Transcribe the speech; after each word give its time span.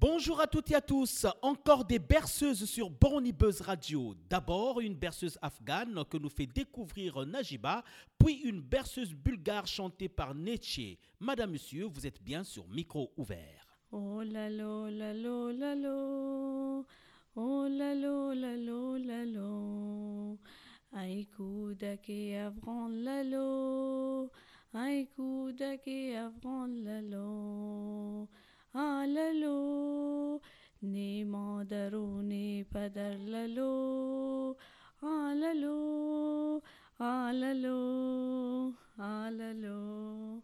Bonjour 0.00 0.40
à 0.40 0.46
toutes 0.46 0.70
et 0.70 0.74
à 0.74 0.80
tous. 0.80 1.26
Encore 1.42 1.84
des 1.84 1.98
berceuses 1.98 2.64
sur 2.64 2.88
Borny 2.88 3.32
Buzz 3.32 3.60
Radio. 3.60 4.14
D'abord, 4.30 4.80
une 4.80 4.94
berceuse 4.94 5.38
afghane 5.42 6.02
que 6.06 6.16
nous 6.16 6.30
fait 6.30 6.46
découvrir 6.46 7.26
Najiba, 7.26 7.84
puis 8.18 8.36
une 8.36 8.62
berceuse 8.62 9.12
bulgare 9.12 9.66
chantée 9.66 10.08
par 10.08 10.34
Neche. 10.34 10.96
Madame, 11.18 11.50
monsieur, 11.50 11.84
vous 11.84 12.06
êtes 12.06 12.22
bien 12.22 12.44
sur 12.44 12.66
micro 12.68 13.12
ouvert. 13.18 13.78
Oh 13.92 14.22
la 14.22 14.48
la 14.48 14.88
lo 15.12 15.50
la 15.50 15.74
Oh 17.36 17.68
la 17.68 17.94
la 17.94 18.56
lo 18.56 18.96
la 18.96 19.24
lo 19.26 20.38
avran 22.38 22.88
la 22.88 23.22
lo 23.22 24.30
avran 26.22 26.70
lo 35.54 36.60
Ah 36.98 37.32
la 37.32 37.54
lo 39.54 40.42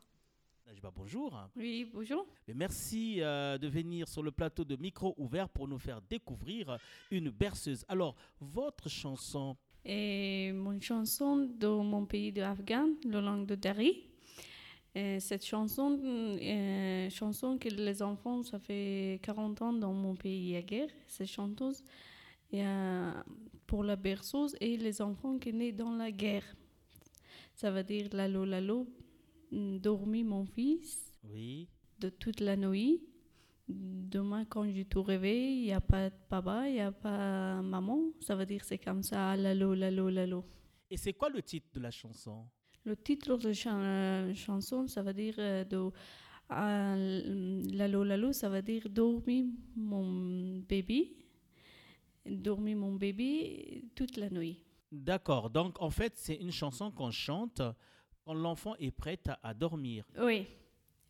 Najiba, 0.66 0.90
bonjour. 0.94 1.48
Oui, 1.56 1.90
bonjour. 1.92 2.26
Et 2.48 2.54
merci 2.54 3.20
euh, 3.20 3.58
de 3.58 3.68
venir 3.68 4.08
sur 4.08 4.22
le 4.22 4.30
plateau 4.30 4.64
de 4.64 4.76
micro 4.76 5.14
ouvert 5.18 5.48
pour 5.48 5.68
nous 5.68 5.78
faire 5.78 6.00
découvrir 6.00 6.78
une 7.10 7.30
berceuse. 7.30 7.84
Alors, 7.88 8.16
votre 8.40 8.88
chanson, 8.88 9.56
Et 9.84 10.52
mon 10.52 10.80
chanson 10.80 11.36
de 11.36 11.68
mon 11.68 12.06
pays 12.06 12.32
de 12.32 12.42
Afghan, 12.42 12.88
la 13.04 13.20
langue 13.20 13.46
de 13.46 13.54
Dari. 13.54 14.05
Et 14.96 15.20
cette 15.20 15.44
chanson, 15.44 16.00
euh, 16.02 17.10
chanson 17.10 17.58
que 17.58 17.68
les 17.68 18.02
enfants, 18.02 18.42
ça 18.42 18.58
fait 18.58 19.20
40 19.22 19.60
ans 19.60 19.72
dans 19.74 19.92
mon 19.92 20.14
pays 20.14 20.56
à 20.56 20.62
guerre. 20.62 20.88
Cette 21.06 21.26
chanteuse 21.26 21.84
pour 23.66 23.84
la 23.84 23.96
berceuse 23.96 24.56
et 24.58 24.78
les 24.78 25.02
enfants 25.02 25.38
qui 25.38 25.52
nés 25.52 25.72
dans 25.72 25.94
la 25.94 26.10
guerre. 26.10 26.46
Ça 27.54 27.70
veut 27.70 27.84
dire 27.84 28.08
lalo 28.12 28.46
lalo, 28.46 28.86
dormi 29.52 30.24
mon 30.24 30.46
fils 30.46 31.12
oui. 31.24 31.68
de 31.98 32.08
toute 32.08 32.40
la 32.40 32.56
nuit. 32.56 33.02
Demain, 33.68 34.46
quand 34.46 34.64
je 34.64 34.82
te 34.82 34.98
réveille, 34.98 35.58
il 35.58 35.64
n'y 35.64 35.72
a 35.74 35.80
pas 35.82 36.08
de 36.08 36.14
papa, 36.30 36.68
il 36.68 36.74
n'y 36.74 36.80
a 36.80 36.92
pas 36.92 37.60
maman. 37.60 38.00
Ça 38.20 38.34
veut 38.34 38.46
dire 38.46 38.64
c'est 38.64 38.78
comme 38.78 39.02
ça, 39.02 39.36
lalo, 39.36 39.74
lalo, 39.74 40.08
lalo. 40.08 40.44
Et 40.88 40.96
c'est 40.96 41.12
quoi 41.12 41.28
le 41.28 41.42
titre 41.42 41.66
de 41.74 41.80
la 41.80 41.90
chanson? 41.90 42.46
Le 42.86 42.96
titre 42.96 43.36
de 43.36 43.52
chan- 43.52 43.80
euh, 43.82 44.32
chanson, 44.34 44.86
ça 44.86 45.02
veut 45.02 45.12
dire 45.12 45.34
euh, 45.38 45.64
de, 45.64 45.90
euh, 46.52 47.62
lalo, 47.72 48.04
lalo, 48.04 48.32
ça 48.32 48.48
veut 48.48 48.62
dire 48.62 48.88
dormir 48.88 49.44
mon 49.74 50.58
bébé, 50.60 51.16
dormir 52.24 52.76
mon 52.76 52.94
bébé 52.94 53.84
toute 53.94 54.16
la 54.16 54.30
nuit. 54.30 54.60
D'accord. 54.92 55.50
Donc, 55.50 55.82
en 55.82 55.90
fait, 55.90 56.12
c'est 56.16 56.36
une 56.36 56.52
chanson 56.52 56.92
qu'on 56.92 57.10
chante 57.10 57.60
quand 58.24 58.34
l'enfant 58.34 58.74
est 58.76 58.92
prêt 58.92 59.18
à, 59.26 59.48
à 59.48 59.52
dormir. 59.52 60.06
Oui, 60.18 60.46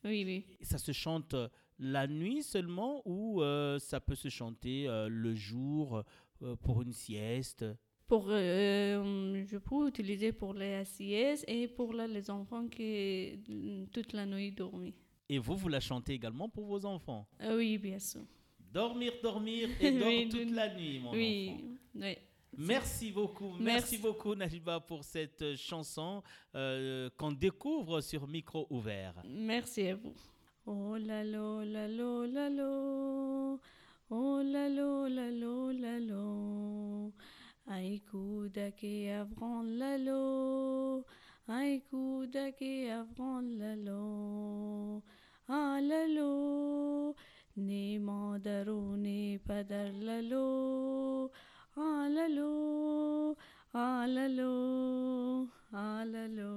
oui, 0.04 0.24
oui. 0.24 0.46
Ça 0.62 0.78
se 0.78 0.92
chante 0.92 1.34
la 1.78 2.06
nuit 2.06 2.42
seulement 2.42 3.02
ou 3.04 3.42
euh, 3.42 3.78
ça 3.78 4.00
peut 4.00 4.14
se 4.14 4.30
chanter 4.30 4.88
euh, 4.88 5.08
le 5.08 5.34
jour 5.34 6.02
euh, 6.42 6.56
pour 6.56 6.80
une 6.80 6.92
sieste? 6.94 7.66
Pour, 8.06 8.26
euh, 8.28 9.44
je 9.46 9.56
peux 9.58 9.88
utiliser 9.88 10.32
pour 10.32 10.54
les 10.54 10.74
ACS 10.74 11.44
et 11.48 11.66
pour 11.66 11.92
là, 11.92 12.06
les 12.06 12.30
enfants 12.30 12.68
qui 12.68 13.40
euh, 13.50 13.84
toute 13.92 14.12
la 14.12 14.24
nuit 14.26 14.52
dorment. 14.52 14.92
Et 15.28 15.38
vous, 15.38 15.56
vous 15.56 15.68
la 15.68 15.80
chantez 15.80 16.12
également 16.14 16.48
pour 16.48 16.66
vos 16.66 16.84
enfants? 16.86 17.26
Ah 17.40 17.54
oui, 17.56 17.78
bien 17.78 17.98
sûr. 17.98 18.22
Dormir, 18.72 19.12
dormir 19.22 19.68
et 19.80 19.90
Oui, 20.06 20.28
toute 20.28 20.50
la 20.52 20.72
nuit, 20.74 21.00
mon 21.00 21.12
oui, 21.12 21.50
enfant. 21.54 21.64
oui. 21.96 22.14
Merci 22.58 23.10
beaucoup, 23.10 23.50
merci, 23.58 23.62
Merci. 23.64 23.98
beaucoup 23.98 24.34
Najiba 24.34 24.80
pour 24.80 25.04
cette 25.04 25.42
euh, 25.42 25.56
chanson 25.56 26.22
euh, 26.54 27.10
qu'on 27.18 27.32
découvre 27.32 28.00
sur 28.00 28.26
micro 28.26 28.66
ouvert. 28.70 29.14
Merci 29.28 29.88
à 29.88 29.96
vous. 29.96 30.14
Oh 30.64 30.96
la 30.96 31.22
lo 31.22 31.62
la 31.64 31.86
lo 31.86 32.24
la 32.24 32.48
lo. 32.48 33.60
Oh 34.10 34.40
la 34.42 34.68
lo 34.70 35.06
la 35.06 35.30
lo 35.30 35.70
la 35.72 35.98
lo. 36.00 37.12
Aïkouda 37.74 38.70
ke 38.78 39.10
avran 39.10 39.66
la 39.78 39.96
lo. 39.98 41.02
Aïkouda 41.48 42.44
ke 42.58 42.70
avran 42.96 43.48
la 43.58 43.74
lo. 43.74 45.02
Ah 45.48 45.80
la 45.82 46.06
lo. 46.06 47.14
Ne 47.56 47.98
mandaro 47.98 48.78
ne 48.96 49.38
padar 49.46 49.90
la 50.08 50.20
lo. 50.20 51.30
Ah 51.76 52.06
la 52.08 52.28
lo. 52.28 53.36
Ah 53.74 54.06
la 54.06 54.28
lo. 54.28 55.48
Ah 55.72 56.04
la 56.06 56.26
lo. 56.38 56.55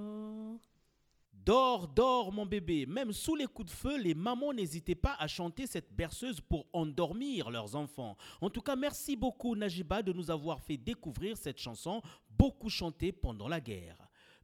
Dors, 1.50 1.88
dors 1.88 2.32
mon 2.32 2.46
bébé. 2.46 2.86
Même 2.86 3.12
sous 3.12 3.34
les 3.36 3.48
coups 3.48 3.72
de 3.72 3.76
feu, 3.76 3.98
les 3.98 4.14
mamans 4.14 4.54
n'hésitaient 4.54 4.94
pas 4.94 5.16
à 5.18 5.26
chanter 5.26 5.66
cette 5.66 5.92
berceuse 5.92 6.40
pour 6.40 6.68
endormir 6.74 7.50
leurs 7.50 7.76
enfants. 7.76 8.16
En 8.40 8.52
tout 8.52 8.62
cas, 8.62 8.76
merci 8.76 9.16
beaucoup 9.16 9.56
Najiba 9.56 10.04
de 10.04 10.14
nous 10.14 10.30
avoir 10.30 10.62
fait 10.62 10.78
découvrir 10.78 11.38
cette 11.38 11.58
chanson, 11.58 12.04
beaucoup 12.30 12.70
chantée 12.70 13.12
pendant 13.12 13.48
la 13.48 13.60
guerre. 13.60 13.98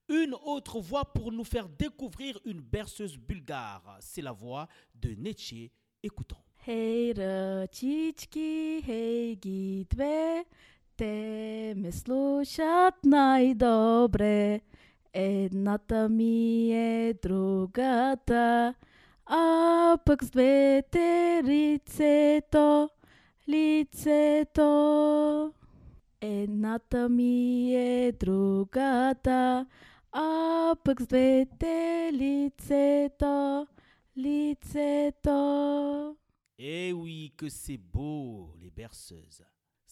Une 0.10 0.34
autre 0.34 0.80
voix 0.80 1.06
pour 1.06 1.32
nous 1.32 1.44
faire 1.44 1.70
découvrir 1.70 2.40
une 2.44 2.62
berceuse 2.62 3.18
bulgare, 3.20 3.98
c'est 4.00 4.24
la 4.24 4.32
voix 4.32 4.68
de 4.96 5.10
Netché. 5.14 5.72
Écoutons. 6.02 6.42
Hey 6.66 7.14
hey. 8.88 9.38
Едната 15.15 16.09
ми 16.09 16.73
е 16.73 17.15
другата, 17.23 18.75
а 19.27 19.99
пък 20.05 20.25
с 20.25 20.31
двете 20.31 21.41
лицето, 21.45 22.91
лицето. 23.49 24.69
Едната 26.21 27.09
ми 27.09 27.75
е 27.75 28.13
другата, 28.13 29.67
а 30.13 30.75
пък 30.85 31.01
с 31.01 31.07
двете 31.07 32.11
лицето, 32.13 33.67
лицето. 34.17 35.41
Eh 36.63 36.93
oui, 36.93 37.33
que 37.39 37.49
c'est 37.49 37.79
beau, 37.79 38.53
les 38.61 38.71
berceuses. 38.71 39.43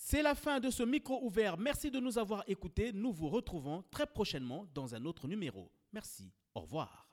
C'est 0.06 0.22
la 0.22 0.36
fin 0.36 0.60
de 0.60 0.70
ce 0.70 0.84
micro 0.84 1.26
ouvert. 1.26 1.58
Merci 1.58 1.90
de 1.90 1.98
nous 1.98 2.18
avoir 2.18 2.44
écoutés. 2.48 2.92
Nous 2.92 3.14
vous 3.14 3.30
retrouvons 3.30 3.86
très 3.90 4.06
prochainement 4.06 4.68
dans 4.76 4.94
un 4.94 5.06
autre 5.06 5.30
numéro. 5.30 5.72
Merci. 5.94 6.30
Au 6.54 6.60
revoir. 6.60 7.08